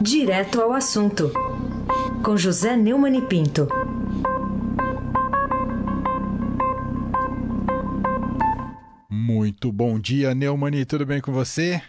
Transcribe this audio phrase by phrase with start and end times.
[0.00, 1.32] Direto ao assunto,
[2.24, 3.66] com José Neumann e Pinto.
[9.10, 11.82] Muito bom dia, Neumani, tudo bem com você?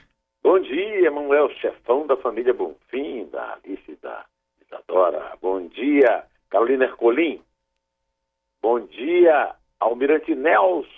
[0.44, 4.26] Bom dia, Manuel, chefão da família Bonfim, da Alice da
[4.66, 5.38] Isadora.
[5.40, 7.40] Bom dia, Carolina Ercolim.
[8.60, 10.90] Bom dia, Almirante Nelson.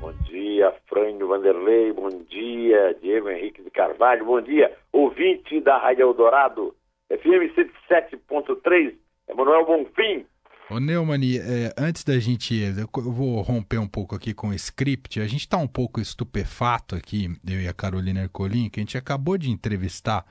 [0.00, 1.92] Bom dia, Frânio Vanderlei.
[1.92, 4.24] Bom dia, Diego Henrique de Carvalho.
[4.24, 6.74] Bom dia, ouvinte da Rádio Eldorado,
[7.08, 8.94] FM 107.3,
[9.28, 10.26] Emanuel Bonfim.
[10.68, 12.54] Ô Neumani, é, antes da gente.
[12.62, 15.20] Eu vou romper um pouco aqui com o script.
[15.20, 18.98] A gente está um pouco estupefato aqui, eu e a Carolina Ercolim, que a gente
[18.98, 20.24] acabou de entrevistar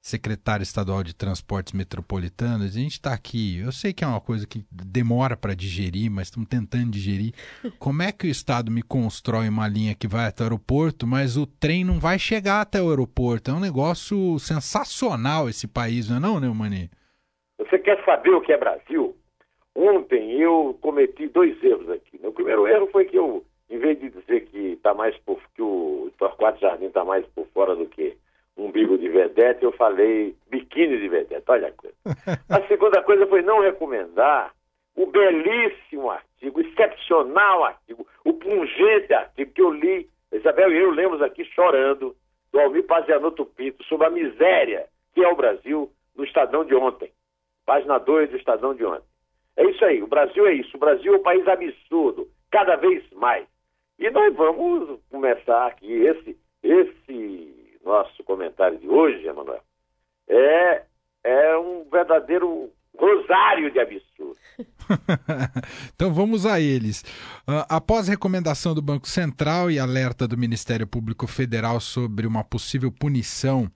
[0.00, 2.76] secretário estadual de Transportes Metropolitanos.
[2.76, 6.28] A gente está aqui, eu sei que é uma coisa que demora para digerir, mas
[6.28, 7.32] estamos tentando digerir.
[7.78, 11.36] Como é que o Estado me constrói uma linha que vai até o aeroporto, mas
[11.36, 13.50] o trem não vai chegar até o aeroporto?
[13.50, 16.90] É um negócio sensacional esse país, não é não, Neumani?
[17.58, 19.16] Você quer saber o que é Brasil?
[19.74, 22.18] Ontem eu cometi dois erros aqui.
[22.22, 25.62] O primeiro erro foi que eu, em vez de dizer que tá mais por, que
[25.62, 28.16] o Torquato Jardim está mais por fora do que
[28.58, 31.44] umbigo de vedete, eu falei biquíni de vedete.
[31.48, 31.96] Olha a coisa.
[32.50, 34.52] A segunda coisa foi não recomendar
[34.96, 41.22] o belíssimo artigo, excepcional artigo, o pungente artigo que eu li, Isabel e eu lemos
[41.22, 42.16] aqui chorando,
[42.52, 47.12] do Almir Pazianotto Pinto, sobre a miséria que é o Brasil no Estadão de ontem.
[47.64, 49.06] Página 2 do Estadão de ontem.
[49.56, 50.76] É isso aí, o Brasil é isso.
[50.76, 53.46] O Brasil é um país absurdo, cada vez mais.
[53.98, 57.57] E nós vamos começar aqui, esse, esse
[57.88, 59.62] nosso comentário de hoje, Emanuel,
[60.28, 60.82] é,
[61.24, 64.36] é um verdadeiro rosário de absurdo.
[65.94, 67.02] então vamos a eles.
[67.48, 72.92] Uh, após recomendação do Banco Central e alerta do Ministério Público Federal sobre uma possível
[72.92, 73.70] punição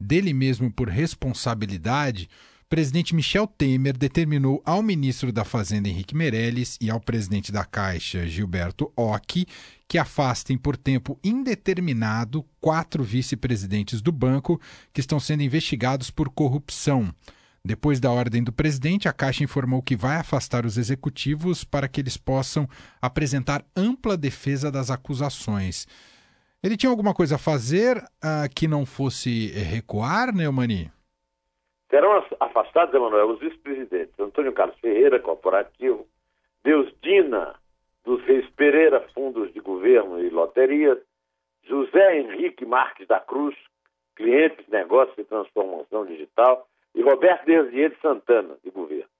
[0.00, 2.28] dele mesmo por responsabilidade,
[2.72, 8.26] presidente Michel Temer determinou ao ministro da Fazenda Henrique Meirelles e ao presidente da Caixa
[8.26, 9.46] Gilberto Ock
[9.86, 14.58] que afastem por tempo indeterminado quatro vice-presidentes do banco
[14.90, 17.14] que estão sendo investigados por corrupção.
[17.62, 22.00] Depois da ordem do presidente, a Caixa informou que vai afastar os executivos para que
[22.00, 22.66] eles possam
[23.02, 25.86] apresentar ampla defesa das acusações.
[26.62, 30.90] Ele tinha alguma coisa a fazer uh, que não fosse recuar, Neumani?
[31.92, 34.18] Serão afastados, Emanuel, os vice-presidentes.
[34.18, 36.06] Antônio Carlos Ferreira, corporativo,
[36.64, 37.54] Deus Dina,
[38.02, 40.96] dos Reis Pereira, fundos de governo e loterias,
[41.64, 43.54] José Henrique Marques da Cruz,
[44.16, 49.10] clientes, negócios e transformação digital, e Roberto Desier Santana, de governo.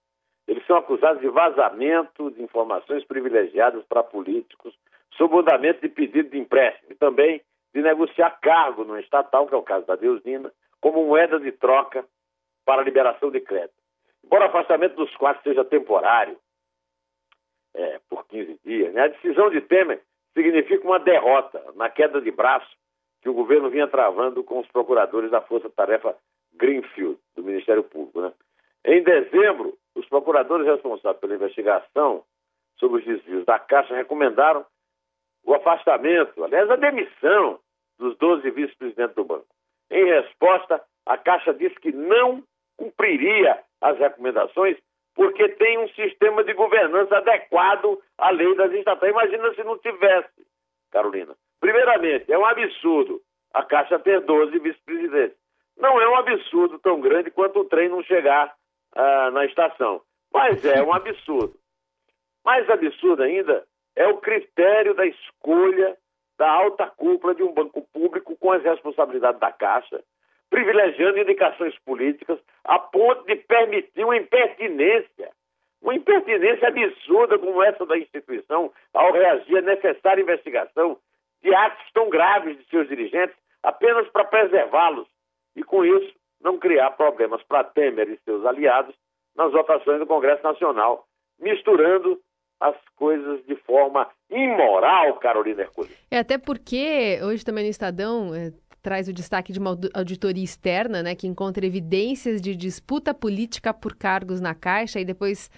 [0.49, 4.75] Eles são acusados de vazamento de informações privilegiadas para políticos,
[5.19, 7.43] sob de pedido de empréstimo e também
[7.75, 10.51] de negociar cargo no estatal, que é o caso da Deusina,
[10.81, 12.03] como moeda de troca
[12.65, 13.75] para liberação de crédito.
[14.25, 16.39] Embora o afastamento dos quatro seja temporário,
[17.75, 20.03] é, por 15 dias, né, a decisão de Temer
[20.35, 22.71] significa uma derrota na queda de braço
[23.21, 26.17] que o governo vinha travando com os procuradores da Força Tarefa
[26.55, 28.21] Greenfield, do Ministério Público.
[28.21, 28.33] Né?
[28.85, 32.25] Em dezembro, os procuradores responsáveis pela investigação
[32.79, 34.67] sobre os desvios da Caixa recomendaram
[35.45, 37.59] o afastamento, aliás, a demissão
[37.99, 39.47] dos 12 vice-presidentes do banco.
[39.91, 42.43] Em resposta, a Caixa disse que não
[42.77, 44.77] cumpriria as recomendações
[45.15, 49.13] porque tem um sistema de governança adequado à lei das estatais.
[49.13, 50.47] Imagina se não tivesse,
[50.91, 51.35] Carolina.
[51.61, 53.21] Primeiramente, é um absurdo
[53.53, 55.37] a Caixa ter 12 vice-presidentes.
[55.77, 58.55] Não é um absurdo tão grande quanto o trem não chegar
[58.95, 60.03] ah, na estação,
[60.33, 61.55] mas é um absurdo.
[62.45, 65.97] Mais absurdo ainda é o critério da escolha
[66.39, 70.03] da alta cúpula de um banco público com as responsabilidades da Caixa
[70.53, 75.31] privilegiando indicações políticas a ponto de permitir uma impertinência,
[75.81, 80.99] uma impertinência absurda como essa da instituição ao reagir à necessária investigação
[81.43, 85.09] de atos tão graves de seus dirigentes apenas para preservá-los
[85.57, 88.95] e, com isso, não criar problemas para Temer e seus aliados
[89.35, 91.07] nas votações do Congresso Nacional,
[91.41, 92.21] misturando
[92.61, 95.97] as coisas de forma imoral, Carolina Hercules.
[96.11, 101.03] É até porque hoje também no Estadão é, traz o destaque de uma auditoria externa,
[101.03, 105.01] né, que encontra evidências de disputa política por cargos na Caixa.
[105.01, 105.49] E depois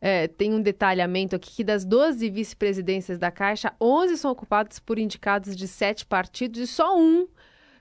[0.00, 4.98] é, tem um detalhamento aqui que das 12 vice-presidências da Caixa, 11 são ocupadas por
[4.98, 7.28] indicados de sete partidos e só um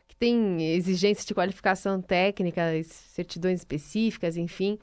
[0.07, 4.77] que tem exigências de qualificação técnica, certidões específicas, enfim,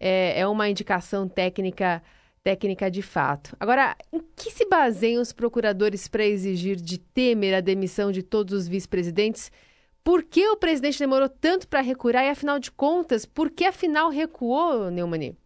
[0.00, 2.02] é, é uma indicação técnica
[2.42, 3.56] técnica de fato.
[3.60, 8.52] Agora, em que se baseiam os procuradores para exigir de Temer a demissão de todos
[8.52, 9.50] os vice-presidentes?
[10.02, 14.08] Por que o presidente demorou tanto para recuar e, afinal de contas, por que afinal
[14.08, 15.36] recuou, Neumani?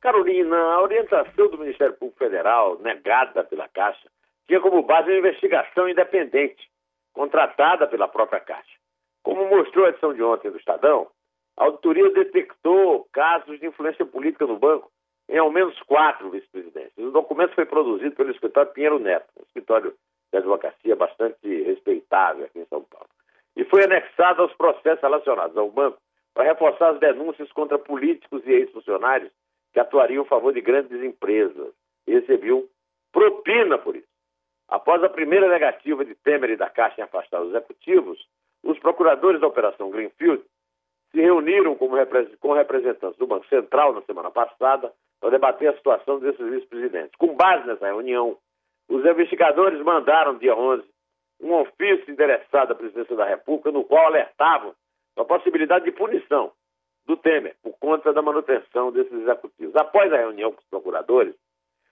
[0.00, 4.08] Carolina, a orientação do Ministério Público Federal, negada pela Caixa,
[4.46, 6.70] tinha como base uma investigação independente,
[7.12, 8.78] contratada pela própria Caixa.
[9.24, 11.08] Como mostrou a edição de ontem do Estadão,
[11.56, 14.88] a auditoria detectou casos de influência política no banco
[15.28, 16.96] em ao menos quatro vice-presidentes.
[16.96, 19.94] O documento foi produzido pelo escritório Pinheiro Neto, um escritório
[20.32, 23.08] de advocacia bastante respeitável aqui em São Paulo.
[23.56, 25.98] E foi anexado aos processos relacionados ao banco
[26.32, 29.30] para reforçar as denúncias contra políticos e ex-funcionários
[29.72, 31.72] que atuariam a favor de grandes empresas
[32.06, 32.64] e recebiam
[33.12, 34.08] propina por isso.
[34.68, 38.18] Após a primeira negativa de Temer e da Caixa em afastar os executivos,
[38.62, 40.42] os procuradores da Operação Greenfield
[41.10, 46.44] se reuniram com representantes do Banco Central na semana passada para debater a situação desses
[46.50, 47.14] vice-presidentes.
[47.16, 48.36] Com base nessa reunião,
[48.88, 50.84] os investigadores mandaram, dia 11,
[51.40, 54.74] um ofício endereçado à presidência da República, no qual alertavam
[55.16, 56.52] a possibilidade de punição
[57.06, 59.74] do Temer por conta da manutenção desses executivos.
[59.76, 61.34] Após a reunião com os procuradores,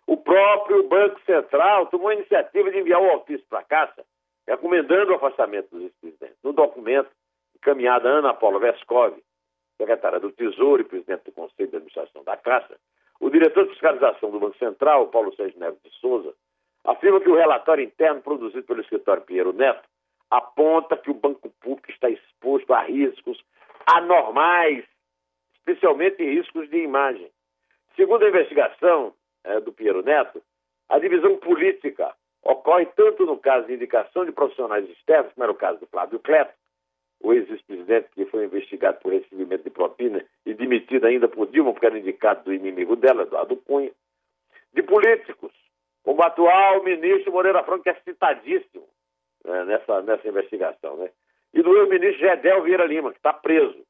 [0.07, 4.05] o próprio Banco Central tomou a iniciativa de enviar o ofício para a Caixa,
[4.47, 6.37] recomendando o afastamento dos vice-presidentes.
[6.45, 7.11] No documento,
[7.57, 9.17] encaminhado a Ana Paula Vescov,
[9.77, 12.77] secretária do Tesouro e presidente do Conselho de Administração da Caixa,
[13.21, 16.35] o diretor de fiscalização do Banco Central, Paulo Sérgio Neves de Souza,
[16.85, 19.89] afirma que o relatório interno produzido pelo escritório Pinheiro Neto
[20.31, 23.43] aponta que o banco público está exposto a riscos
[23.87, 24.85] anormais,
[25.55, 27.31] especialmente riscos de imagem.
[27.95, 29.15] Segundo a investigação
[29.45, 30.43] é, do Pinheiro Neto,
[30.89, 35.57] a divisão política ocorre tanto no caso de indicação de profissionais externos, como era o
[35.57, 36.53] caso do Flávio Cleto,
[37.23, 41.87] o ex-presidente que foi investigado por recebimento de propina e demitido ainda por Dilma, porque
[41.87, 43.91] era indicado do inimigo dela, Eduardo Cunha,
[44.73, 45.53] de políticos,
[46.03, 48.87] como o atual ministro Moreira Franco, que é citadíssimo
[49.45, 51.11] né, nessa, nessa investigação, né?
[51.53, 53.83] e do ex-ministro Gedel Vieira Lima, que está preso,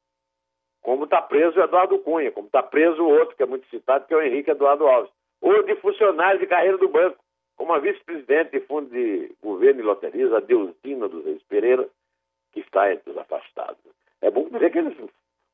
[0.81, 4.07] como está preso o Eduardo Cunha, como está preso o outro, que é muito citado,
[4.07, 7.17] que é o Henrique Eduardo Alves, ou de funcionários de carreira do banco,
[7.57, 11.89] como a vice-presidente de fundo de governo e loterias, a Deusdina dos Reis Pereira,
[12.57, 13.77] que está entre os afastados.
[14.21, 14.97] É bom dizer que eles,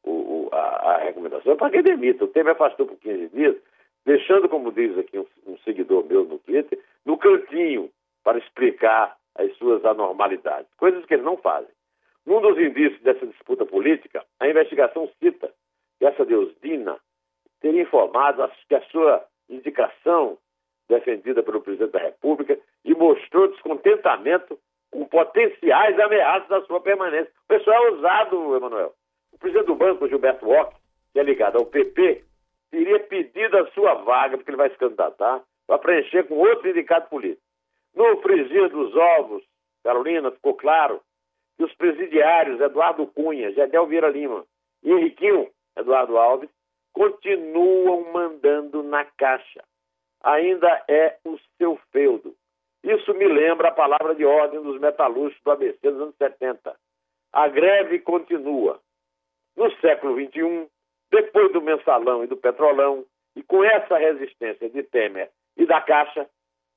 [0.03, 2.23] o, o, a, a, recomendação é para que demita.
[2.23, 3.55] O Temer afastou por 15 dias,
[4.05, 7.89] deixando, como diz aqui um, um seguidor meu no Twitter, no cantinho
[8.23, 11.71] para explicar as suas anormalidades, coisas que eles não fazem.
[12.25, 15.51] Num dos indícios dessa disputa política, a investigação cita
[15.99, 16.97] que essa Deusdina
[17.59, 20.37] teria informado que a sua indicação
[20.87, 24.57] defendida pelo presidente da República e mostrou descontentamento
[24.93, 27.31] com potenciais ameaças à sua permanência.
[27.45, 28.93] O pessoal é ousado, Emanuel.
[29.33, 30.77] O presidente do banco, Gilberto Walker,
[31.11, 32.23] que é ligado ao PP,
[32.69, 37.09] teria pedido a sua vaga, porque ele vai se candidatar, para preencher com outro indicado
[37.09, 37.41] político.
[37.95, 39.43] No frigir dos ovos,
[39.83, 41.01] Carolina, ficou claro
[41.57, 44.45] que os presidiários Eduardo Cunha, Gedel Vieira Lima
[44.83, 46.49] e Henriquinho Eduardo Alves
[46.93, 49.63] continuam mandando na caixa.
[50.23, 52.35] Ainda é o seu feudo.
[52.83, 56.75] Isso me lembra a palavra de ordem dos metalúrgicos do ABC dos anos 70.
[57.31, 58.79] A greve continua.
[59.55, 60.67] No século XXI,
[61.09, 66.27] depois do mensalão e do petrolão, e com essa resistência de Temer e da Caixa,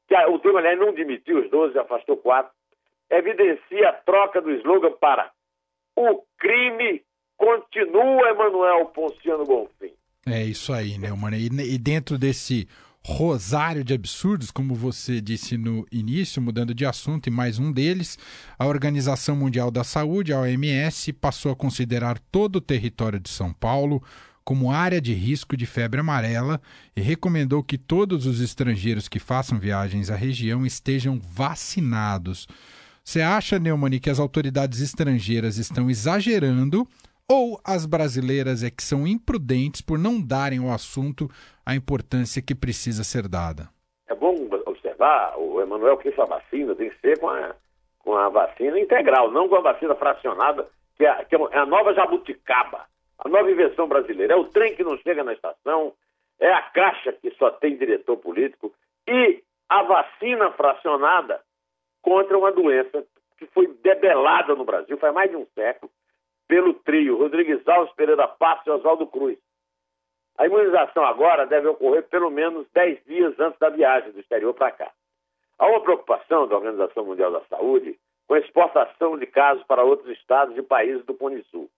[0.06, 2.52] que o Temer não demitiu os 12, afastou quatro,
[3.11, 5.30] evidencia a troca do slogan para
[5.97, 7.02] o crime
[7.37, 9.92] continua, Emanuel Ponciano Bonfim.
[10.26, 11.37] É isso aí, né, mano?
[11.37, 12.69] E dentro desse
[13.08, 18.18] rosário de absurdos, como você disse no início, mudando de assunto, e mais um deles,
[18.58, 23.52] a Organização Mundial da Saúde, a OMS, passou a considerar todo o território de São
[23.52, 24.02] Paulo
[24.44, 26.60] como área de risco de febre amarela
[26.96, 32.48] e recomendou que todos os estrangeiros que façam viagens à região estejam vacinados.
[33.04, 36.88] Você acha, Neumani, que as autoridades estrangeiras estão exagerando
[37.30, 41.28] ou as brasileiras é que são imprudentes por não darem ao assunto
[41.64, 43.68] a importância que precisa ser dada?
[44.09, 44.35] É bom
[44.66, 47.54] observar, o Emanuel, que essa vacina tem que ser com a,
[47.99, 51.92] com a vacina integral, não com a vacina fracionada, que é, que é a nova
[51.92, 52.87] jabuticaba,
[53.18, 54.35] a nova invenção brasileira.
[54.35, 55.92] É o trem que não chega na estação,
[56.38, 58.73] é a caixa que só tem diretor político
[59.09, 61.40] e a vacina fracionada
[62.00, 63.04] contra uma doença
[63.37, 65.90] que foi debelada no Brasil faz mais de um século
[66.49, 69.38] pelo trio Rodrigues Alves, Pereira Passos e Oswaldo Cruz.
[70.38, 74.71] A imunização agora deve ocorrer pelo menos 10 dias antes da viagem do exterior para
[74.71, 74.93] cá.
[75.59, 80.11] Há uma preocupação da Organização Mundial da Saúde com a exportação de casos para outros
[80.19, 81.71] estados e países do Cone Sul.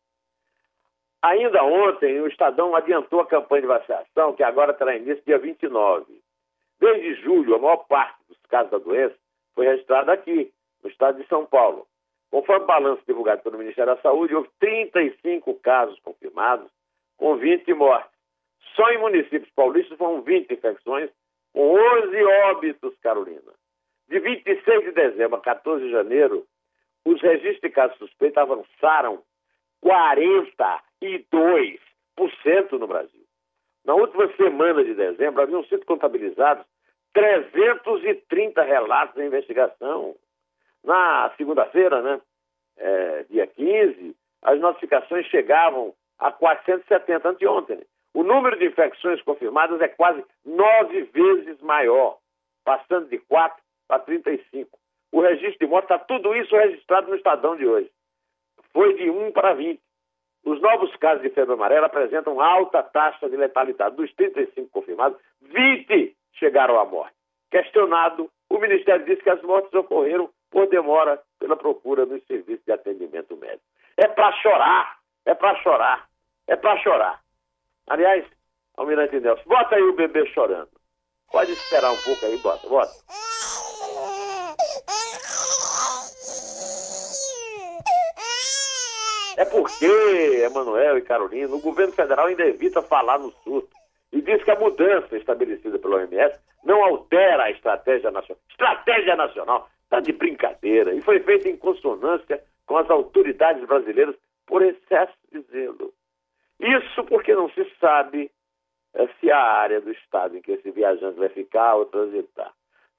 [1.23, 6.21] Ainda ontem, o Estadão adiantou a campanha de vacinação, que agora terá início dia 29.
[6.81, 9.17] Desde julho, a maior parte dos casos da doença
[9.55, 11.87] foi registrada aqui, no estado de São Paulo.
[12.30, 16.70] Conforme o balanço divulgado pelo Ministério da Saúde, houve 35 casos confirmados,
[17.16, 18.11] com 20 mortes.
[18.75, 21.11] Só em municípios paulistas foram 20 infecções,
[21.52, 23.52] com 11 óbitos, Carolina.
[24.08, 26.47] De 26 de dezembro a 14 de janeiro,
[27.04, 29.23] os registros de casos suspeitos avançaram
[29.82, 33.25] 42% no Brasil.
[33.85, 36.64] Na última semana de dezembro, haviam sido contabilizados
[37.14, 40.14] 330 relatos de investigação.
[40.88, 42.18] Na segunda-feira, né,
[42.78, 47.85] é, dia 15, as notificações chegavam a 470 anteontem.
[48.14, 52.16] O número de infecções confirmadas é quase nove vezes maior,
[52.64, 54.78] passando de 4 para 35.
[55.12, 57.90] O registro de morte está tudo isso registrado no Estadão de hoje.
[58.73, 59.78] Foi de 1 para 20.
[60.47, 63.95] Os novos casos de febre amarela apresentam alta taxa de letalidade.
[63.95, 67.14] Dos 35 confirmados, 20 chegaram à morte.
[67.50, 72.73] Questionado, o Ministério disse que as mortes ocorreram por demora pela procura nos serviços de
[72.73, 73.62] atendimento médico.
[73.97, 76.09] É para chorar, é para chorar,
[76.47, 77.21] é para chorar.
[77.88, 78.25] Aliás,
[78.76, 80.71] Almirante Nelson, bota aí o bebê chorando.
[81.31, 82.93] Pode esperar um pouco aí, bota, bota.
[89.37, 89.87] É porque,
[90.45, 93.69] Emanuel e Carolina, o governo federal ainda evita falar no surto
[94.12, 98.43] e diz que a mudança estabelecida pelo OMS não altera a estratégia nacional.
[98.50, 104.14] Estratégia nacional está de brincadeira e foi feita em consonância com as autoridades brasileiras
[104.47, 105.92] por excesso de zelo.
[106.61, 108.30] Isso porque não se sabe
[108.95, 112.52] é, se a área do estado em que esse viajante vai ficar ou transitar.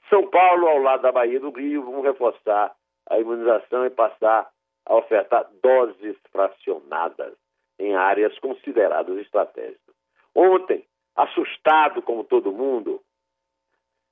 [0.10, 2.74] São Paulo, ao lado da Bahia do Rio, vão reforçar
[3.08, 4.50] a imunização e passar
[4.86, 7.34] a ofertar doses fracionadas
[7.78, 9.96] em áreas consideradas estratégicas.
[10.34, 10.84] Ontem,
[11.16, 13.02] assustado como todo mundo,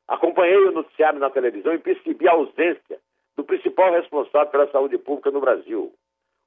[0.07, 2.99] acompanhei o noticiário na televisão e percebi a ausência
[3.35, 5.93] do principal responsável pela saúde pública no Brasil,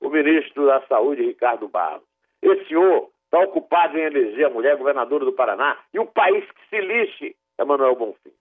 [0.00, 2.02] o ministro da Saúde, Ricardo Barros.
[2.42, 6.68] Esse senhor está ocupado em eleger a mulher governadora do Paraná e o país que
[6.68, 8.32] se lixe, Emanuel Bonfim.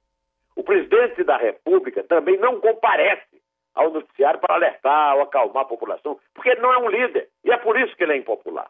[0.56, 3.40] O presidente da República também não comparece
[3.76, 7.52] ao noticiário para alertar ou acalmar a população, porque ele não é um líder e
[7.52, 8.70] é por isso que ele é impopular.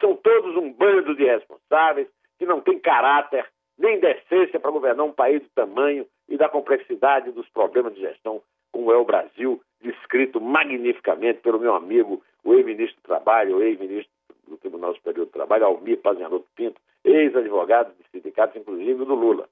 [0.00, 3.46] São todos um bando de responsáveis que não tem caráter
[3.80, 8.42] nem decência para governar um país do tamanho e da complexidade dos problemas de gestão
[8.70, 14.12] como é o Brasil, descrito magnificamente pelo meu amigo, o ex-ministro do Trabalho, o ex-ministro
[14.46, 19.48] do Tribunal Superior do Trabalho, Almir Pazianotto Pinto, ex-advogado de sindicatos, inclusive do Lula.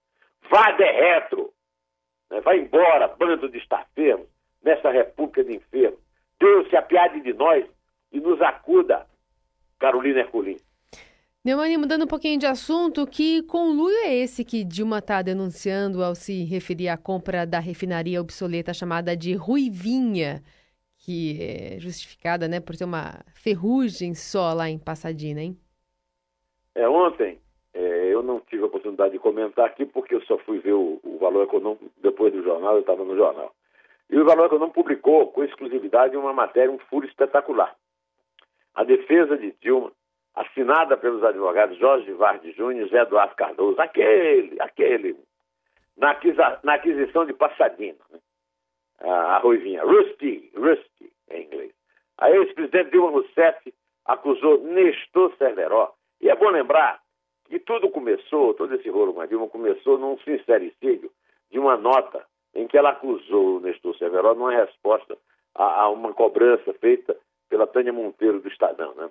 [0.49, 1.51] Vá de retro!
[2.31, 2.41] Né?
[2.43, 4.27] Vai embora, bando de estafeiros,
[4.63, 5.99] nessa república de enfermos.
[6.39, 7.65] Deus se apiade de nós
[8.13, 9.07] e nos acuda,
[9.81, 10.59] Carolina Herculin.
[11.49, 16.15] Neumani, mudando um pouquinho de assunto, que conluio é esse que Dilma está denunciando ao
[16.15, 20.43] se referir à compra da refinaria obsoleta chamada de Ruivinha,
[20.99, 25.57] que é justificada né, por ter uma ferrugem só lá em Passadina, hein?
[26.75, 27.39] É, ontem
[27.73, 31.01] é, eu não tive a oportunidade de comentar aqui porque eu só fui ver o,
[31.03, 33.55] o valor econômico depois do jornal, eu estava no jornal.
[34.11, 37.75] E o Valor Econômico publicou com exclusividade uma matéria, um furo espetacular.
[38.75, 39.93] A defesa de Dilma,
[40.41, 45.17] assinada pelos advogados Jorge Vardes Júnior e Eduardo Cardoso, aquele, aquele,
[45.97, 48.19] na, aquisa, na aquisição de Passadina, né?
[49.01, 51.73] a, Ruivinha, Rusty, Rusty em inglês.
[52.19, 55.95] A ex-presidente Dilma Rousseff acusou Nestor Cerveró.
[56.21, 57.01] E é bom lembrar
[57.49, 61.11] que tudo começou, todo esse rolo com a Dilma começou num sincericídio
[61.51, 65.17] de uma nota em que ela acusou o Nestor Severo numa resposta
[65.55, 67.17] a, a, uma cobrança feita
[67.49, 69.11] pela Tânia Monteiro do Estadão, né?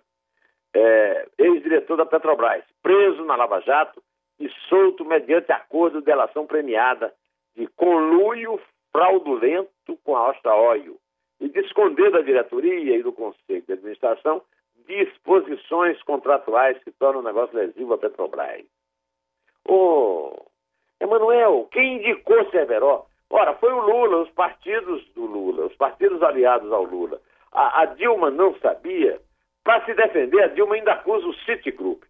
[0.79, 3.99] É, ex-diretor da Petrobras, preso na Lava Jato
[4.39, 7.11] e solto mediante acordo de delação premiada
[7.55, 8.59] de conluio
[8.91, 10.95] fraudulento com a Austra Oil
[11.39, 14.43] e de esconder da diretoria e do Conselho de Administração
[14.87, 18.63] disposições contratuais que tornam o negócio lesivo à Petrobras.
[19.67, 20.45] Ô,
[20.99, 23.05] Emanuel, quem indicou Severo?
[23.31, 27.19] Ora, foi o Lula, os partidos do Lula, os partidos aliados ao Lula.
[27.51, 29.19] A, a Dilma não sabia.
[29.67, 32.01] Para se defender, a Dilma ainda acusa o Citigroup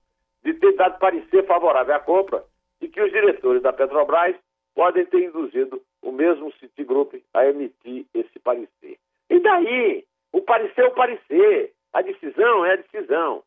[0.44, 2.44] de ter dado parecer favorável à compra
[2.80, 4.36] e que os diretores da Petrobras
[4.76, 9.00] podem ter induzido o mesmo Citigroup a emitir esse parecer.
[9.28, 10.06] E daí?
[10.32, 11.74] O parecer é o parecer.
[11.94, 13.42] A decisão é a decisão.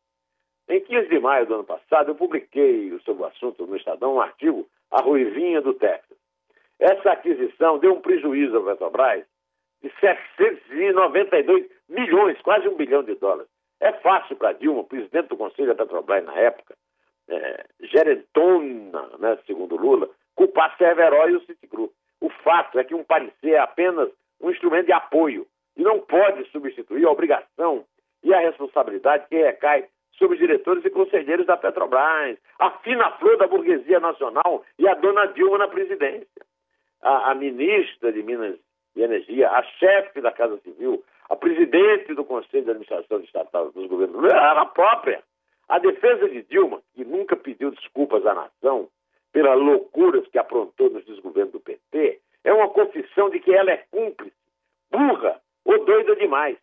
[0.68, 4.20] Em 15 de maio do ano passado, eu publiquei sobre o assunto no Estadão um
[4.20, 6.18] artigo, A Ruivinha do Texas.
[6.80, 9.24] Essa aquisição deu um prejuízo à Petrobras
[9.80, 13.48] de 792 milhões, quase um bilhão de dólares.
[13.80, 16.76] É fácil para Dilma, presidente do Conselho da Petrobras na época,
[17.28, 21.92] é, gerentona, né, segundo Lula, culpar Cerveró e o Citigroup.
[22.20, 24.10] O fato é que um parecer é apenas
[24.40, 25.46] um instrumento de apoio
[25.76, 27.84] e não pode substituir a obrigação
[28.22, 29.86] e a responsabilidade que recai
[30.18, 34.94] sobre os diretores e conselheiros da Petrobras, a fina flor da burguesia nacional e a
[34.94, 36.28] dona Dilma na presidência.
[37.00, 38.58] A, a ministra de Minas
[38.94, 43.86] e Energia, a chefe da Casa Civil, a presidente do Conselho de Administração Estatal dos
[43.86, 45.22] governos, ela própria.
[45.68, 48.88] A defesa de Dilma, que nunca pediu desculpas à nação
[49.32, 53.76] pelas loucuras que aprontou nos desgovernos do PT, é uma confissão de que ela é
[53.92, 54.34] cúmplice,
[54.90, 56.58] burra ou doida demais.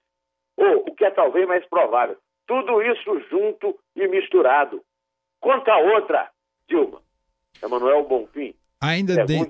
[0.57, 4.83] Ou, o que é talvez mais provável, tudo isso junto e misturado.
[5.39, 6.29] Conta a outra,
[6.67, 7.01] Dilma.
[7.63, 8.53] Emanuel Bonfim.
[8.79, 9.38] Ainda, de...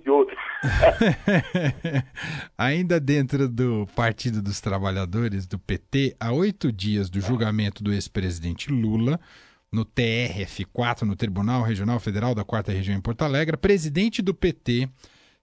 [2.58, 8.72] Ainda dentro do Partido dos Trabalhadores, do PT, há oito dias do julgamento do ex-presidente
[8.72, 9.20] Lula,
[9.72, 14.90] no TRF4, no Tribunal Regional Federal da Quarta Região em Porto Alegre, presidente do PT,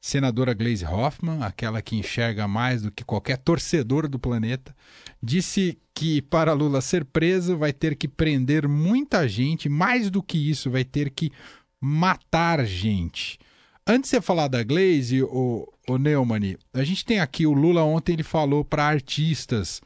[0.00, 4.74] senadora Gleisi Hoffmann, aquela que enxerga mais do que qualquer torcedor do planeta,
[5.22, 10.38] disse que para Lula ser preso vai ter que prender muita gente, mais do que
[10.50, 11.30] isso, vai ter que
[11.78, 13.38] matar gente.
[13.86, 17.82] Antes de você falar da Glaze, o, o Neumann, a gente tem aqui o Lula
[17.82, 19.82] ontem ele falou para artistas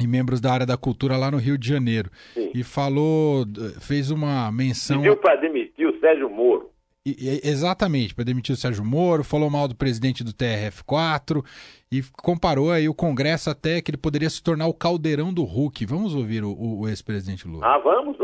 [0.00, 2.10] e membros da área da cultura lá no Rio de Janeiro.
[2.32, 2.50] Sim.
[2.54, 3.44] E falou,
[3.80, 4.98] fez uma menção.
[4.98, 6.70] Pediu para demitir o Sérgio Moro.
[7.04, 11.44] E, exatamente, para demitir o Sérgio Moro, falou mal do presidente do TRF4
[11.90, 15.84] e comparou aí o Congresso até que ele poderia se tornar o caldeirão do Hulk.
[15.84, 17.66] Vamos ouvir o, o, ex-presidente Lula.
[17.66, 18.21] Ah, vamos, vamos.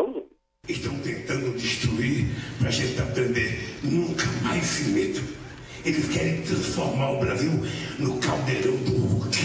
[0.68, 2.26] Estão tentando destruir
[2.58, 3.78] para a gente aprender.
[3.82, 5.22] Nunca mais se metam.
[5.82, 7.50] Eles querem transformar o Brasil
[7.98, 9.38] no caldeirão do Hulk.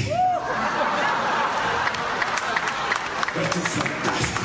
[3.33, 4.41] Vai ser fantástico.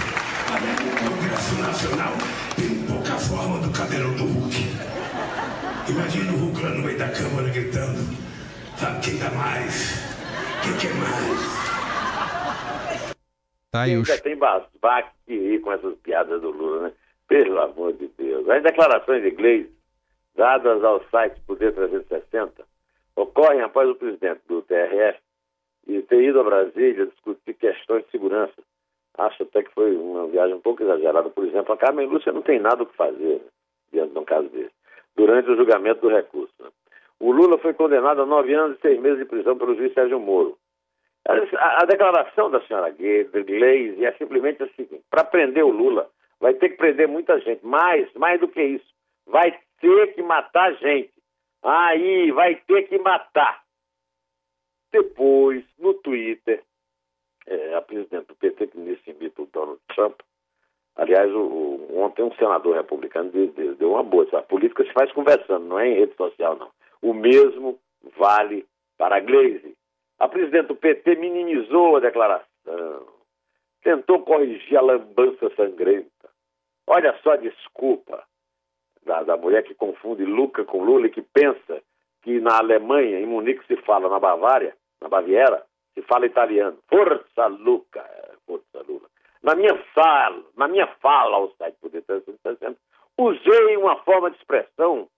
[0.50, 2.16] Além do Congresso Nacional,
[2.54, 4.66] tem pouca forma do caldeirão do Hulk.
[5.88, 8.16] Imagina o Hulk lá no meio da Câmara gritando:
[8.78, 9.94] Sabe quem dá mais?
[10.62, 11.67] Quem quer mais?
[13.70, 16.92] Tá aí ainda tem baque ir com essas piadas do Lula, né?
[17.28, 18.48] Pelo amor de Deus.
[18.48, 19.66] As declarações de inglês
[20.34, 22.64] dadas ao site Poder 360
[23.16, 25.18] ocorrem após o presidente do TRF
[25.86, 28.54] e ter ido a Brasília discutir questões de segurança.
[29.18, 31.28] Acho até que foi uma viagem um pouco exagerada.
[31.28, 33.50] Por exemplo, a Carmen Lúcia não tem nada o que fazer né,
[33.92, 34.70] diante de um caso desse,
[35.16, 36.54] durante o julgamento do recurso.
[36.60, 36.68] Né?
[37.18, 40.20] O Lula foi condenado a nove anos e seis meses de prisão pelo juiz Sérgio
[40.20, 40.56] Moro.
[41.28, 46.10] A, declaração da senhora Gleisi é simplesmente a seguinte: para prender o Lula,
[46.40, 48.94] vai ter que prender muita gente, mais, mais do que isso.
[49.26, 51.12] Vai ter que matar gente.
[51.62, 53.62] Aí, vai ter que matar.
[54.90, 56.62] Depois, no Twitter,
[57.46, 60.20] é, a presidente do PT, que nisso imita o Donald Trump,
[60.96, 64.26] aliás, o, o, ontem um senador republicano deu, deu, uma boa.
[64.32, 66.70] A política se faz conversando, não é em rede social, não.
[67.02, 67.78] O mesmo
[68.16, 69.76] vale para a Glaze.
[70.18, 73.06] A presidente do PT minimizou a declaração,
[73.82, 76.08] tentou corrigir a lambança sangrenta.
[76.88, 78.24] Olha só a desculpa
[79.06, 81.80] da, da mulher que confunde Luca com Lula e que pensa
[82.22, 86.78] que na Alemanha, em Munique, se fala na Bavária, na Baviera, se fala italiano.
[86.88, 88.04] Força Luca,
[88.44, 89.08] força Lula.
[89.40, 92.76] Na minha fala, na minha fala ao site Poder 360,
[93.16, 95.08] usei uma forma de expressão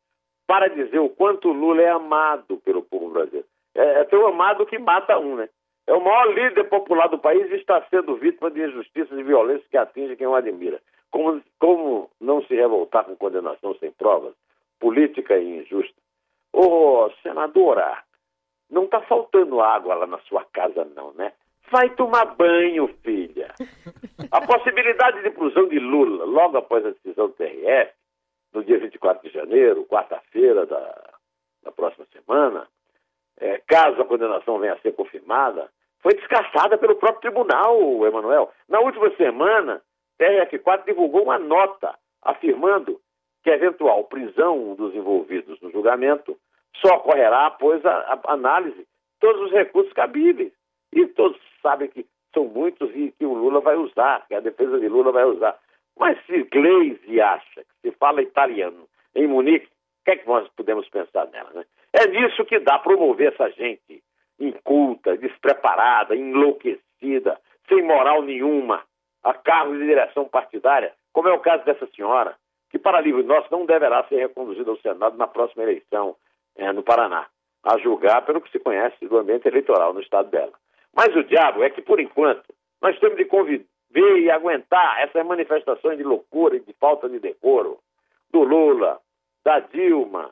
[0.47, 4.79] para dizer o quanto Lula é amado pelo povo brasileiro é, é tão amado que
[4.79, 5.49] mata um, né?
[5.87, 9.67] É o maior líder popular do país e está sendo vítima de injustiças e violências
[9.69, 10.81] que atingem quem o admira.
[11.11, 14.35] Como, como não se revoltar com condenação sem provas?
[14.79, 15.95] Política e injusta.
[16.53, 18.03] Ô, oh, senadora,
[18.71, 21.33] não está faltando água lá na sua casa, não, né?
[21.71, 23.55] Vai tomar banho, filha.
[24.31, 27.93] A possibilidade de prisão de Lula logo após a decisão do TRF,
[28.53, 31.11] no dia 24 de janeiro, quarta-feira da,
[31.63, 32.80] da próxima semana, é,
[33.71, 35.71] caso a condenação venha a ser confirmada,
[36.03, 38.51] foi descartada pelo próprio tribunal, Emanuel.
[38.69, 39.81] Na última semana,
[40.19, 43.01] TRF4 divulgou uma nota afirmando
[43.45, 46.37] que a eventual prisão dos envolvidos no julgamento
[46.77, 48.87] só ocorrerá após a, a análise de
[49.21, 50.53] todos os recursos cabíveis.
[50.93, 52.05] E todos sabem que
[52.35, 55.57] são muitos e que o Lula vai usar, que a defesa de Lula vai usar.
[55.97, 60.49] Mas se Gleisi acha que se fala italiano em Munique, o que é que nós
[60.57, 61.65] podemos pensar nela, né?
[61.93, 64.03] É nisso que dá promover essa gente
[64.39, 68.83] inculta, despreparada, enlouquecida, sem moral nenhuma,
[69.23, 72.35] a cargos de direção partidária, como é o caso dessa senhora,
[72.71, 76.17] que para livre nosso não deverá ser reconduzida ao Senado na próxima eleição
[76.57, 77.27] é, no Paraná,
[77.63, 80.53] a julgar pelo que se conhece do ambiente eleitoral no estado dela.
[80.95, 82.45] Mas o diabo é que, por enquanto,
[82.81, 87.79] nós temos de ver e aguentar essas manifestações de loucura e de falta de decoro
[88.33, 89.01] do Lula,
[89.45, 90.31] da Dilma,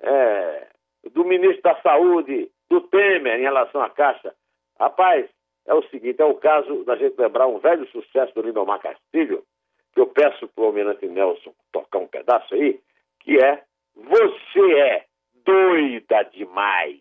[0.00, 0.66] é,
[1.10, 4.34] do ministro da Saúde, do Temer em relação à Caixa.
[4.78, 5.28] Rapaz,
[5.66, 9.44] é o seguinte, é o caso da gente lembrar um velho sucesso do Lindomar Castilho,
[9.92, 12.80] que eu peço para o Almirante Nelson tocar um pedaço aí,
[13.20, 13.62] que é
[13.94, 15.04] Você é
[15.44, 17.00] doida demais.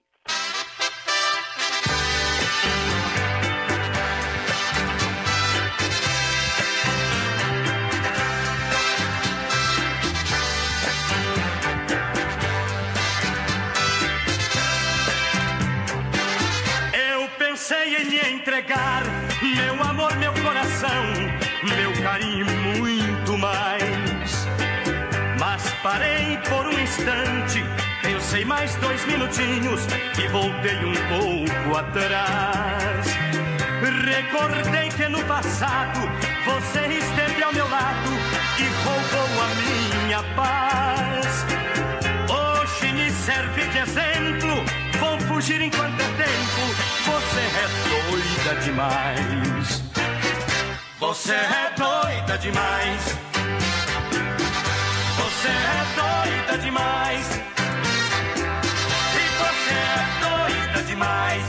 [27.07, 27.63] Instante,
[28.01, 29.81] pensei mais dois minutinhos
[30.21, 33.07] e voltei um pouco atrás.
[34.05, 35.99] Recordei que no passado
[36.45, 38.09] você esteve ao meu lado
[38.59, 41.45] e roubou a minha paz.
[42.29, 44.65] Hoje me serve de exemplo,
[44.99, 46.61] vou fugir enquanto é tempo
[47.05, 47.67] você é
[48.11, 49.83] doida demais.
[50.99, 53.26] Você é doida demais.
[55.47, 57.25] Você é doida demais.
[59.15, 61.43] E você é doida demais.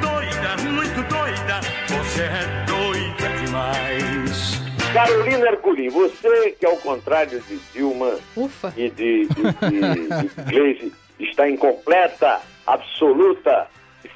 [0.00, 1.60] Doida, muito doida.
[1.88, 4.92] Você é doida demais.
[4.92, 8.72] Carolina Herculin, você que ao contrário de Dilma Ufa.
[8.76, 13.66] e de, de, de, de Gleisi, está em completa, absoluta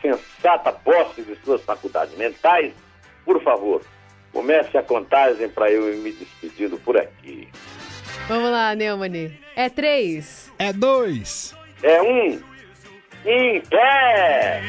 [0.03, 2.73] sensata posse de suas faculdades mentais,
[3.25, 3.83] por favor,
[4.33, 7.49] comece a contagem para eu ir me despedindo por aqui.
[8.29, 9.39] Vamos lá, Neumani.
[9.55, 10.53] É três.
[10.59, 11.55] É dois.
[11.83, 12.41] É um.
[13.25, 14.63] Em pé!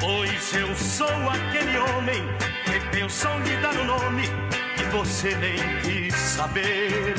[0.00, 2.22] Pois eu sou aquele homem
[2.64, 4.22] que pensou lhe dar um nome
[4.76, 7.14] que você nem quis saber.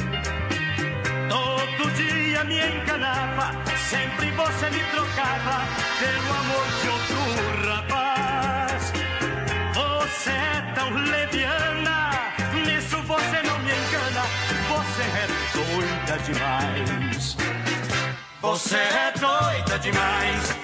[1.27, 3.51] Todo dia me enganava,
[3.89, 5.61] sempre você me trocava
[5.99, 8.93] pelo amor de outro rapaz.
[9.73, 12.11] Você é tão leviana,
[12.63, 13.44] nisso você.
[14.95, 17.35] Você é doida demais.
[18.41, 20.55] Você é doida demais.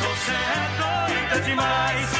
[0.00, 2.19] Você é doida demais.